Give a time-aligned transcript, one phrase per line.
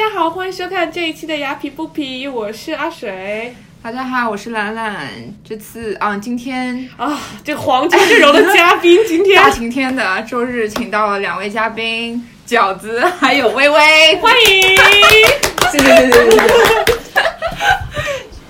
[0.00, 5.10] 家好，欢迎收看这一期的牙皮不皮，我是阿水大家好，我是兰兰。
[5.44, 14.78] 这次啊，今天啊，这个黄金阵容的嘉宾今天 大晴天的周日，请到了两位嘉宾饺子还有微微，欢迎，
[15.70, 16.42] 谢谢谢谢谢谢。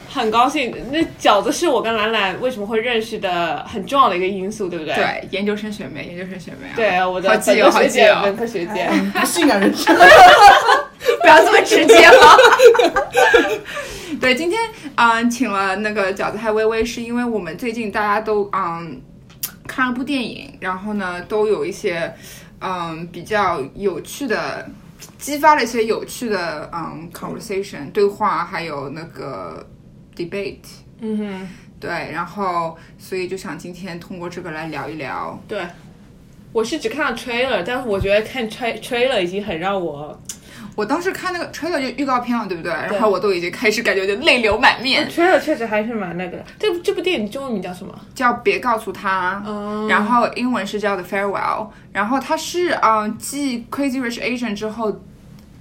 [0.09, 0.73] 很高兴。
[0.93, 4.95] 那饺子是我跟兰兰为什么会认识的很重要的一个因素，对不对？
[4.95, 8.89] 对，研究生学妹，研究生学妹啊，对，我的好基友，好本科学姐，基友，本科学姐。
[9.21, 9.97] 不性感，人生。
[9.97, 10.03] 不
[11.31, 12.37] 要这么直接吗。
[14.21, 14.61] 对，今天
[14.97, 19.01] 嗯、请了那个饺子还有微微，是因为我们最近大家都嗯
[19.67, 22.13] 看了部电影，然后呢都有一些
[22.61, 24.69] 嗯比较有趣的。
[25.17, 29.67] 激发了一些有趣的嗯 conversation 对话，还有那个
[30.15, 30.59] debate，
[31.01, 35.39] 嗯哼，对，然后所以就想今天通过这个来聊一聊。
[35.49, 35.63] 对，
[36.53, 40.19] 我是只看了 trailer，但是我觉得看 tra trailer 已经很让我
[40.81, 42.73] 我当时看那个 trailer 就预告片了，对不对？
[42.73, 45.07] 然后我都已经开始感觉就泪流满面。
[45.11, 46.45] trailer 确实还是蛮那个的。
[46.59, 47.95] 这部这部电影中文名叫什么？
[48.15, 54.91] 叫别告诉他，嗯然后英文是叫 The Farewell，然后它是嗯继 Crazy Rich Asian 之后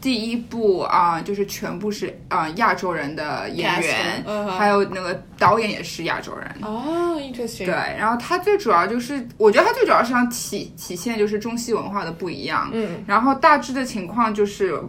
[0.01, 4.23] 第一部啊、就是全部是啊、亚洲人的演员，
[4.57, 6.49] 还有那个导演也是亚洲人。
[6.61, 7.65] 哦，interesting。
[7.65, 12.69] 对，然后它最主要就是，我觉得它最主要是想体体现就是中西文化的不一样。
[12.71, 14.81] 嗯，然后大致的情况就是，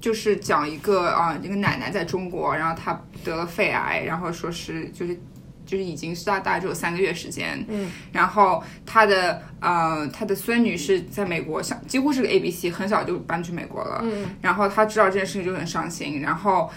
[0.00, 5.18] 就是讲一个啊、一个奶奶在中国，然后她得了肺癌，然后说是就是
[5.64, 16.70] 就是已经是大大概只有三个月时间，嗯，然后他的呃他的孙女是在美国，像几乎是个 A B C，很小就搬去美国了，嗯，然后他知道这件事情就很伤心，然后。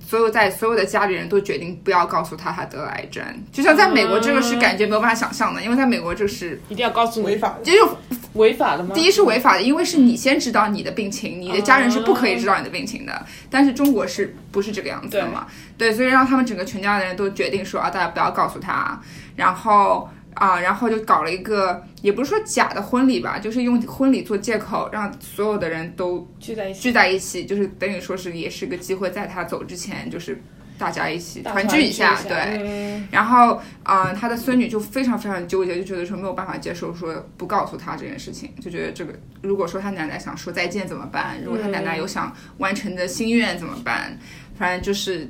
[0.00, 3.22] 所有在所有的家里人都决定不要告诉他他得了癌症，
[3.52, 7.26] 就像在美国这个是感觉没有办法想象的，因为在美国这是一定要告诉你。
[7.26, 7.62] 违法的。
[7.62, 7.80] 就是
[8.38, 8.94] 违法的吗？
[8.94, 13.26] 第一是违法的，因为是你先知道你的病情，你的家人是不可以知道你的病情的。
[13.50, 15.46] 但是中国是不是这个样子的嘛？
[15.76, 18.98] 对，所以让他们整个全家的人都决定说啊，大家不要告诉他，
[19.36, 30.40] 然后啊，然后就搞了一个，也不是说假的婚礼吧，就是用婚礼做借口，让所有的人都聚在一起，聚在一起，就是等于说是也是个机会，在他走之前，就是
[30.78, 32.36] 大家一起团聚一下，下对。
[32.62, 41.40] 嗯然后，呃，他的孙女就非常非常纠结，就觉得说没有办法接受说不告诉他这件事情，就觉得这个如果说他奶奶想说再见怎么办？
[41.42, 44.18] 如果他奶奶有想完成的心愿怎么办？
[44.58, 45.26] 反正就是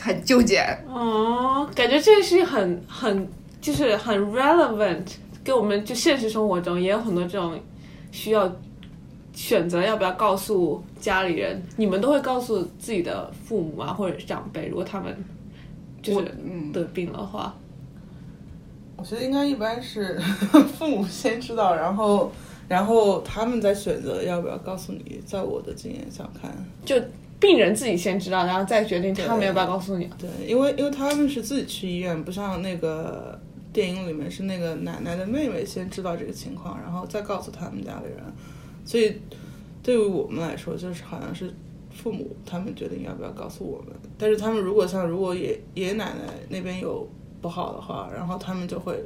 [0.00, 0.62] 很纠结。
[0.86, 3.26] 哦，感觉这个事情很很
[3.62, 5.06] 就是很 relevant，
[5.42, 7.58] 跟我们就现实生活中也有很多这种
[8.12, 8.46] 需要
[9.34, 11.62] 选择要不要告诉家里人。
[11.76, 15.14] 你们都会告诉自己的父母啊，或者是长辈，如果他们
[16.00, 17.54] 就是嗯，得病的话，
[18.96, 20.18] 我觉得应该一般是
[20.78, 22.30] 父母先知道，然后
[22.68, 25.20] 然后他们再选择要不要告诉你。
[25.26, 26.50] 在我的经验上看，
[26.84, 26.94] 就
[27.40, 30.08] 病人自己先知道，然后再决定他们要不要告诉你。
[30.16, 33.38] 对，因为因为他们是自己去医院，不像那个
[33.72, 38.22] 电影里面是那个奶奶的妹妹先知道这个情况，然后再告诉他们家里人。
[38.84, 39.16] 所以
[39.82, 41.52] 对于我们来说，就是好像是
[41.90, 47.08] 父母他们决定要不要告诉我们，但是他们如果像如果爷爷爷奶奶那边有
[47.40, 49.02] 不好的话，然后他们就会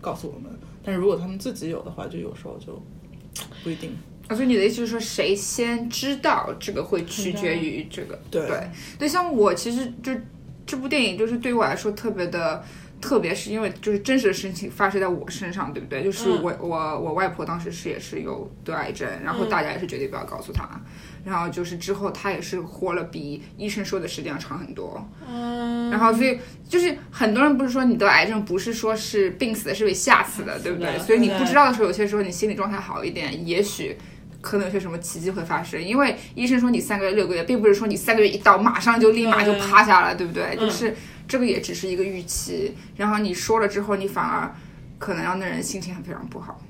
[0.00, 0.50] 告诉我们，
[0.82, 2.80] 但是如果他们自己有的话，就有时候就
[3.62, 3.90] 不一定。
[4.28, 8.18] 啊所以你的意思就是说，谁先知道这个会取决于这个。
[8.30, 10.12] 对对对，像我其实就
[10.64, 12.64] 这部电影，就是对于我来说特别的。
[13.00, 16.04] 特别是因为就是真实的事情发生在我身上，对不对？
[16.04, 20.68] 就是嗯我、我我外婆当时是也是有得癌症，然后大家也是绝对不要告诉她，
[21.24, 30.98] 然后就是之后她也是活了比医生说的时间要长很多，嗯，然后所以就是很多人不是说你得癌症不是说是病死的，是被吓死的，对不对？
[30.98, 33.96] 所以你不知道的时候，有些时候你心理状态好一点，也许
[34.42, 35.82] 可能有些什么奇迹会发生。
[35.82, 40.54] 因为医生说你三个月、六个月，并不是说你三个月一到马上就立马就趴下了，对不对？
[40.56, 40.94] 就是
[41.30, 44.52] 这个也只是一个预期，然后你说了之后，你反而
[44.98, 46.60] 可能让那人心情很非常不好。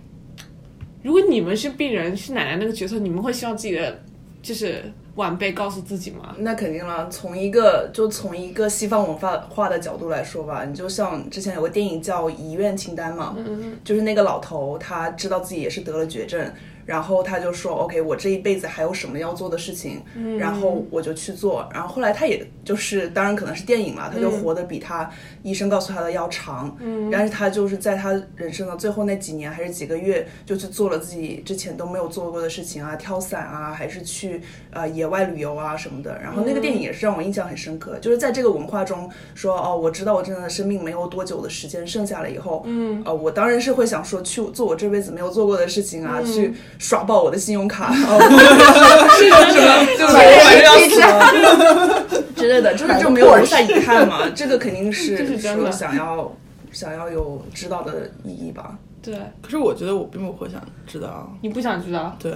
[1.02, 4.02] 如果你们是病人，是奶奶那个角色，你们会希望自己的
[4.42, 4.84] 就是
[5.14, 6.34] 晚辈告诉自己吗？
[6.40, 13.34] 那肯定了，从一个就从一个西方文化化的角度来说吧，你就像之前有个电影叫《遗愿清单》嘛，
[13.82, 16.52] 就是那个老头他知道自己也是得了绝症，
[16.90, 20.02] 然后他就说，OK，我这一辈子还有什么要做的事情，
[20.40, 21.68] 然后我就去做。
[21.72, 25.08] 然后后来他也就是，当然可能是电影嘛，他就活得比他
[25.44, 26.76] 医生告诉他的要长。
[26.80, 34.40] 嗯但是他就是在他人生的最后那几年还是几个月，就去做了自己之前都没有做过的事情啊，跳伞啊，还是去
[34.72, 36.18] 呃野外旅游啊什么的。
[36.20, 48.18] 然后那个电影也是让我印象很深刻，就是在这个文化中说，哦，我知道我真的生命没有多久的时间剩下了以后，嗯，呃，我当然是会想说去做我这辈子没有做过的事情啊，去刷爆我的信用卡，哦
[49.14, 50.14] 是什么对吧？
[50.42, 52.24] 反正要机制死了。
[52.34, 54.28] 之类的，就是就没有留下遗憾嘛。
[54.34, 56.34] 这个肯定这是说想要
[56.72, 58.78] 想要有知道的意义吧。
[59.02, 62.32] 对可是我觉得我并不会想知道，你不想知道，对，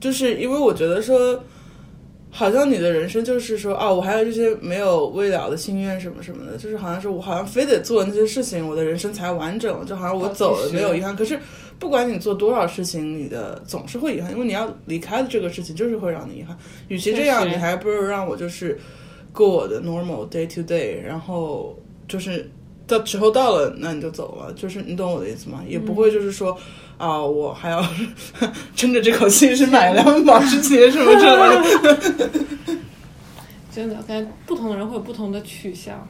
[0.00, 1.40] 就是因为我觉得说，
[2.30, 11.16] 好像你的人生就是说，哦，我还有这些没有未了的心愿什么什么的，就是好像是我好像非得做那些事情，我的人生才完整，就好像我哦走了没有遗憾。
[11.16, 11.38] 可是
[11.78, 16.56] 不管你做多少事情，你的总是会遗憾，因为你要离开的这个事情就是会让你遗憾。
[16.88, 18.78] 与其这样，你还不如让我就是
[19.32, 22.50] 过我的 normal day to day，然后就是。
[22.86, 25.62] 到时候到了，那你就走了，就是你懂我的意思吗？
[25.68, 26.58] 也不会就是说，
[26.98, 27.82] 啊、我还要
[28.74, 32.30] 撑着这口气去买辆保时捷什么之类的。
[33.70, 36.06] 真的感觉不同的人会有不同的取向。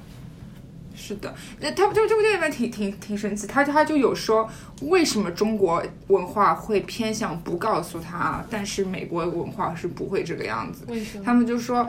[0.99, 4.51] 是的，那他就这部电影里面挺挺挺神奇，他他就有说
[4.83, 10.85] 为什么中国文化会偏向不告诉他，但是美国文化是不会这个样子。
[10.89, 11.25] 为什么？
[11.25, 11.89] 他们就说，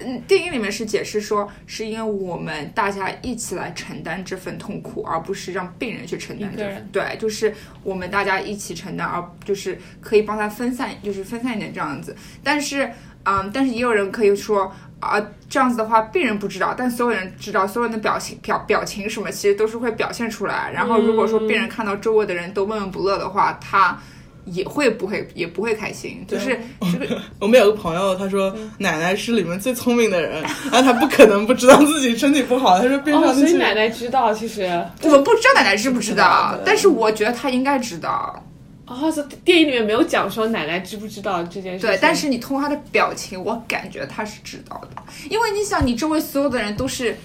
[0.00, 6.88] 嗯，电影里面是解释说，是因为我们大家一起来承担这份痛苦，而不是让病人去承担这份一个人。
[6.92, 7.52] 对，就是
[7.82, 12.14] 我们大家一起承担，而就是可以帮他分散，就是分散一点这样子。
[12.44, 12.92] 但是，
[13.24, 14.70] 嗯，但是也有人可以说。
[15.00, 20.70] 啊，这样子的话，病人不知道，但所有人知道，所有人的表情、表表情什么，其实都是会表现出来。
[20.72, 23.98] 然后，如果说病人看到周围的人都闷闷不乐的话，他
[24.46, 26.24] 也会不会也不会开心。
[26.28, 26.58] 就是
[26.92, 32.78] 这个 我们有个朋友，他说奶奶是里面最聪明的人，然后他不可能不知道自己身体不好。
[32.78, 34.62] 他说边哦，所以奶奶知道，其实
[35.02, 38.42] 我们不知道奶奶知不知道，但是我觉得她应该知道。
[38.90, 41.86] 哦，是电影里面没有讲说奶奶知不知道这件事。
[41.86, 47.16] 对，但是你通过她的表情，我感觉她是知道的，因为你想，你周围所有的人都是，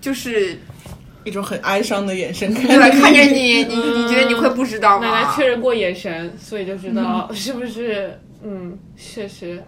[0.00, 0.58] 就是
[1.24, 5.06] 一种很哀伤的眼神看对看着你，你 你觉得你会不知道吗？
[5.06, 9.62] 奶奶确认过眼神，所以就知道 是不是嗯，确实。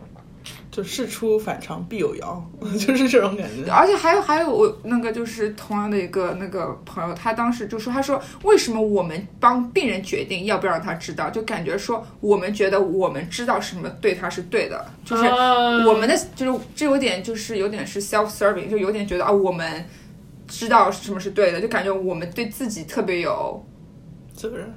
[0.72, 3.70] 就事出反常必有妖， 就是这种感觉。
[3.70, 19.84] 而且还有还有我那个就是同样的一个那个朋友，他当时就说，他说为什么我们帮病人决定要不要让他知道，就感觉说我们觉得我们知道什么对他是对的，就是啊我们的就是这有点就是有点是 self serving，就有点觉得啊我们
[20.48, 23.62] 知道什么是对的，就感觉我们对自己特别有。
[24.34, 24.72] 责任。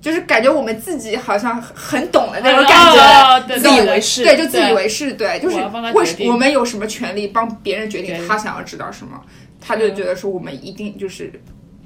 [0.00, 5.56] 就是感觉我们自己好像很懂的那种感觉，自以为是，对，就自以为是，对，就是
[5.94, 9.20] 为什我们有什么权利帮别人决定他想要知道什么？
[9.60, 11.30] 他就觉得说我们一定就是，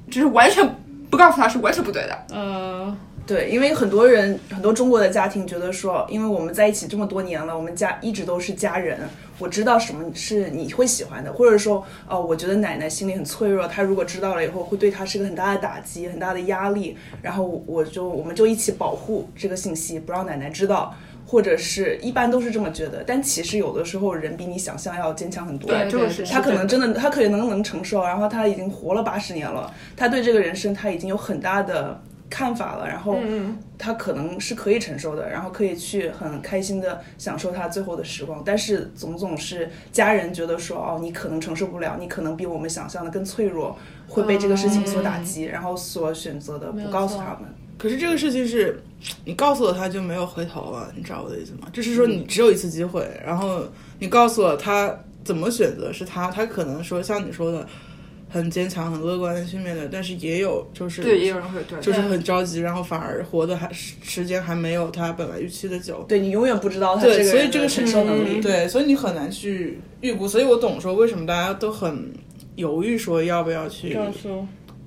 [0.09, 0.65] 就是完全
[1.09, 2.25] 不告诉他是完全不对的。
[2.33, 2.97] 嗯，
[3.27, 8.97] 对，因为很多人，很多中国的家庭觉得说，因为我们在一起这么多年了，我们家一直都是家人，
[9.37, 20.93] 我知道什么是你会喜欢的，或者说，哦、我觉得奶奶心里很脆弱，她如果知道了以后，会对她是个很大的打击，很大的压力，然后我就我们就一起保护这个信息，不让奶奶知道。
[21.27, 25.67] 或者是一般都是这么觉得，但其实有的时候人比你想象要坚强很多。
[25.67, 31.99] 对就是他可能真的，他可能能承受，然后他已经活了八十年了，他对这个人生他已经有很大的
[32.29, 33.17] 看法了，然后
[33.77, 38.41] 他可能是可以承受的，然后可以去很开心的享受他最后的时光。
[38.45, 47.41] 但是总总是家人觉得说，哦，你可能承受不了，你可能比我们想象的更脆弱，会被这个事情所打击，然后所选择的不告诉他们。
[47.77, 48.81] 可是这个事情是，
[49.25, 51.67] 你告诉了他就没有回头了，你知道我的意思吗？
[51.73, 53.63] 就是说你只有一次机会，然后
[53.99, 57.67] 你告诉了他怎么选择是他，他可能说像你说的
[58.29, 66.03] 很坚强、很乐观的去面对，但是也有就是对，也有人会对，就是很着急，然后反而活的还时间还没有他本来预期的久。
[66.07, 68.41] 对你永远不知道他对，这个所以这个承受能力。
[68.41, 70.27] 对，所以你很难去预估。
[70.27, 72.11] 所以我懂说为什么大家都很
[72.55, 73.97] 犹豫，说要不要去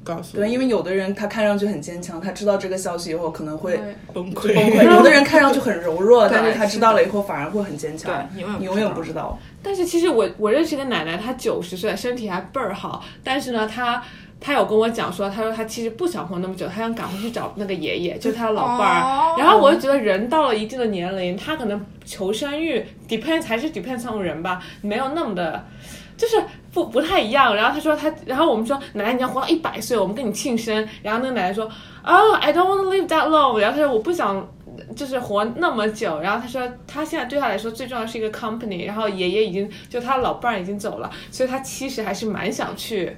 [0.09, 3.79] 告诉对，因为有的人他看上去很坚强，他知道这个消息以后可能会
[4.15, 8.11] 崩溃崩溃；有的人看上去很柔弱，但是他知道了以后反而会很坚强。
[8.11, 9.39] 对你永远你永远不知道。
[9.63, 14.03] 但是其实我我认识一个奶奶，她九十岁，身体还倍儿好，但是呢，她
[14.41, 19.01] 她有跟我讲说，她说她其实不想活那么久，她想赶回去找那个爷爷，就是她的老伴儿。
[19.03, 25.65] 哦然后我就觉得人到了一定的年龄，他可能求生欲 depends 还是 depends on 人吧，没有那么的。
[26.19, 26.37] 就是
[26.73, 30.77] 不不太一样，然后他说他，然后我们说奶奶你要活到一百岁，我们跟你庆生。
[31.03, 31.65] 然后那个奶奶说，
[32.05, 33.59] 哦、i don't want to live that long。
[33.59, 34.47] 然后他说我不想
[34.97, 36.21] 就是活那么久。
[36.21, 43.17] 然后他说他现在对他来说最重要是一个 company，然后爷爷已经就他老伴儿已经走了，所以他其实还是蛮想去，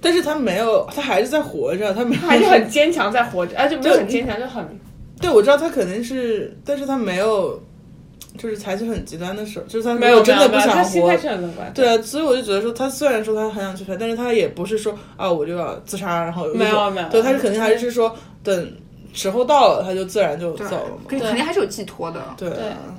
[0.00, 4.78] 但是他没有，他还是在活着，他没有，还是很坚强在活着，而且没有很坚强，就很
[5.20, 7.60] 对，我知道他可能是，但是他没有，
[8.38, 11.72] 就是采取很极端的手，就是他没有果真的不没有没有想活她心态，是很乐观。
[11.74, 18.72] 对啊，所以我就觉得说，他虽然说他很想去拍，但是他也不是说啊我就要自杀，然后没有没有对，他是肯定还是说等
[19.12, 21.02] 时候到了，他就自然就走了嘛。
[21.08, 22.22] 肯肯定还是有寄托的。
[22.36, 22.50] 对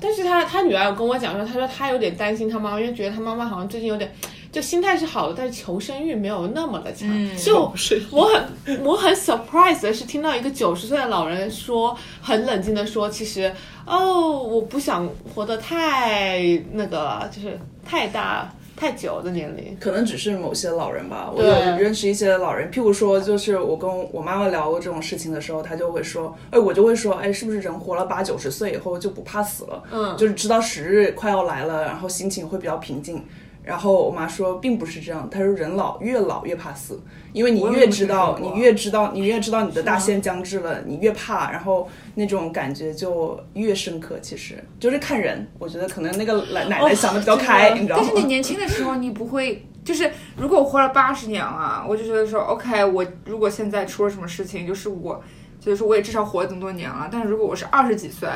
[0.02, 4.12] 但是他他女儿有跟我讲说，他说他有点担心他妈妈，因为觉得他妈妈好像最近有点
[4.52, 7.08] 就心态是好的，但是求生欲没有那么的强。
[7.10, 13.54] 嗯所以我是我很我很 surprise 的是听到一个九十岁的老人说，很冷静的说，其实
[13.86, 16.40] 哦，我不想活得太
[16.74, 19.78] 那个了，就是太大太久的年龄。
[19.80, 21.30] 可能只是某些老人吧。
[21.32, 29.84] 我有认识一些老人，譬如说，就是我跟我妈妈聊过这种事情的时候，她就会说，哎，我就会说，哎，是不是人活了八九十岁以后就不怕死了？
[29.92, 33.24] 嗯就是知道时日快要来了，然后心情会比较平静。
[33.70, 37.00] 然后我妈说，并不是这样，她说人老越老越怕死，
[37.34, 44.18] 因为你越知道，你越知道，你越知道你的大限将至了，你越怕，然后那种感觉就越深刻。
[44.24, 48.04] 其实就是看人，我觉得可能那个奶奶奶想的比较开，你知道吗？
[48.08, 55.22] 但是你年轻的时候，你不会，就是如果我活了八十年了，我就觉得说，OK，我如果现在出了什么事情，就是我，
[55.60, 57.08] 就是说我也至少活了这么多年了。
[57.12, 58.28] 但是如果我是二十几岁，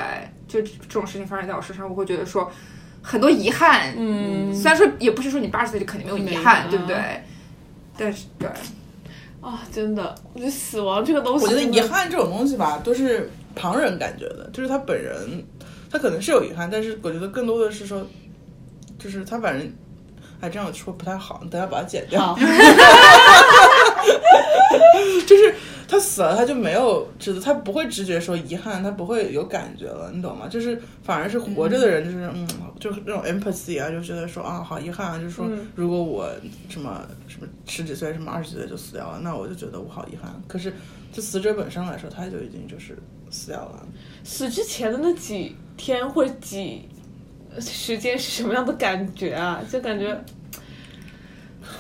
[0.48, 2.52] 就这种事情发生在我身上，我会觉得说
[3.04, 3.94] 很多遗憾。
[3.96, 6.98] 嗯虽然说也不是说你八十岁就肯定没有遗憾，有对不对？
[7.96, 8.50] 但是对，
[9.42, 15.44] 啊、真的，我觉得死亡这个东西，我觉得遗憾这种东西吧，都是旁人感觉的，就是他本人，
[15.92, 18.04] 他可能是有遗憾，但是我觉得更多的是说，
[18.98, 19.70] 就是他反正，
[20.42, 22.22] 哎，这样说不太好，等下把它剪掉。
[22.22, 22.36] 好，
[25.28, 25.54] 就是
[25.94, 30.48] 他死了，他就没有知道，他不会直觉说遗憾，他不会有感觉了，你懂吗？
[30.48, 32.48] 就是反而是活着的人，就是嗯，
[32.80, 36.28] 就是那种 empathy 啊，就觉得说啊，好遗憾啊，就是说，嗯如果我
[36.68, 40.34] 什么什么十几岁、什么二十几岁就死掉了，那我就觉得我好遗憾。
[40.48, 40.74] 可是
[41.12, 42.98] 就死者本身来说，他就已经就是
[43.30, 43.86] 死掉了。
[44.24, 46.90] 死之前的那几天或者几
[47.60, 49.62] 时间是什么样的感觉啊？
[49.72, 50.20] 就感觉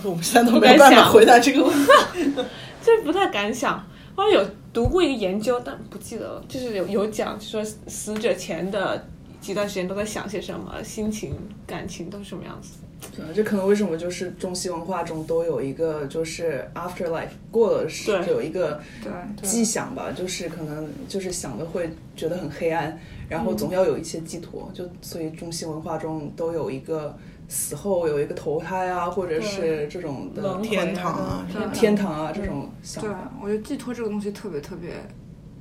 [0.03, 1.91] 我们现在都没办法回答这个问题。
[2.83, 3.83] 就是不太敢想。
[4.15, 9.07] 好像有读过一个研究，但不记得了，就是有有讲，说死者前的
[9.41, 12.77] 几段时间都在想些什么，心情、感情都是什么样子。
[13.15, 19.11] 对，这可能为什么就是中西文化中都有一个就是 afterlife 过了是对有一个对
[19.43, 22.97] 迹象吧，就是可能就是想的会觉得很黑暗，
[23.29, 27.15] 然后总要有一些寄托，就所以中西文化中都有一个
[27.47, 34.89] 死后有一个投胎啊，或者是这种的天堂啊天堂啊这种想对。，我觉得寄托这个东西特别特别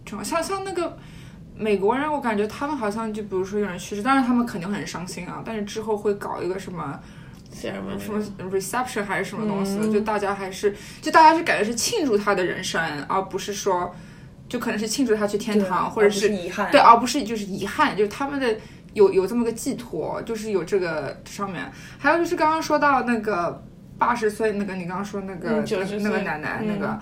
[0.07, 0.25] 重要。
[0.25, 0.97] 像像那个
[1.55, 6.99] 美国人，我感觉他们好像就比如说有人去世，当然他们肯定很伤心啊，但是之后会搞一个什么。
[7.53, 13.95] 什么什么 reception 还是什么东西的，嗯就大家还是就大家是感觉是庆祝他的人生，而不是说
[14.49, 16.71] 就可能是庆祝他去天堂，或者是遗憾。
[16.71, 18.57] 对，而不是就是遗憾，就是他们的
[18.95, 21.71] 有有这么个寄托，就是有这个上面。
[21.99, 23.63] 还有就是刚刚说到那个
[23.99, 26.99] 八十岁那个，你刚刚说那个、嗯90那个奶奶、嗯那个。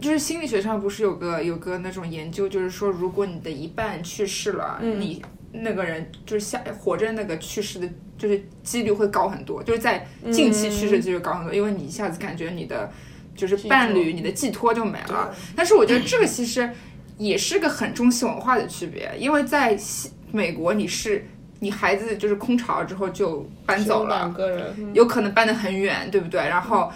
[0.00, 5.22] 就是心理学上不是有个有个那种研究，就是说如果你的一半去世了，嗯你
[5.52, 12.90] 那个人就是下活着那个去世的，就是几率会高很多，就是在近期去世的几率高很多，因为你一下子感觉你的
[13.36, 15.34] 就是伴侣、你的寄托就没了。
[15.54, 16.70] 但是我觉得这个其实
[17.18, 21.26] 也是个很中西文化的区别，因为在西美国你是
[21.60, 26.40] 你孩子就是空巢之后就搬走了两，个人，嗯有可能搬得很远，对不对？
[26.40, 26.90] 然后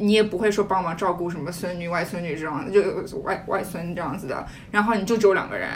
[0.00, 2.80] 你也不会说帮忙照顾什么孙女、外孙女这样，就
[3.20, 5.68] 外外孙这样子的，然后你就只有两个人。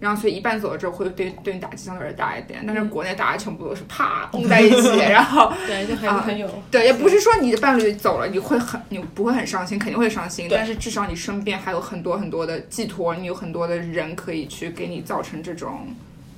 [0.00, 2.62] 然后，所以一半走了之后，会对对你打击相对而大一点。
[2.64, 6.48] 但是国内大家全部都是啪轰在一起， 然后对，就还是很有。
[6.70, 15.88] 对，也不是说你的伴侣走了你会很你不会很伤心，肯定会伤心，但是至少你身边还有很多很多的寄托，你有很多的人可以去给你造成这种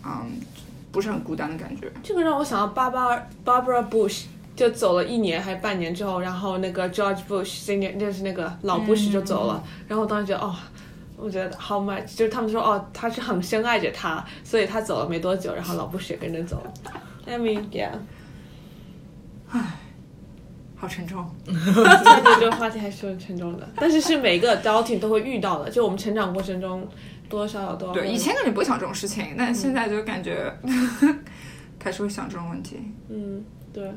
[0.06, 0.40] 嗯
[0.90, 1.92] 不是很孤单的感觉。
[2.02, 4.22] 这个让我想到 Barbara Barbara Bush，
[4.60, 10.54] 就走了一年还半年之后，然后那个 George Bush senior 就是那个老 Bush 就走了，然后我当时觉得哦。
[11.22, 16.72] 我觉得 how much 就是他们说哦，他是很深爱着他，所以他走了没多久，然后老 Bush 也跟着走了。
[17.26, 17.90] I mean, yeah，
[20.76, 26.88] 好沉重，这个话题还是很沉重的， 但是是每个 adulting 都会遇到的，就我们成长过程中
[27.28, 30.50] 多多少少都要对，以前感觉不会想这种事情，但现在就感觉
[31.78, 32.78] 开始会想这种问题。
[33.10, 33.92] 嗯，对，